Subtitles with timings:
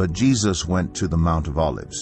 [0.00, 1.98] But Jesus went to the Mount of Olives.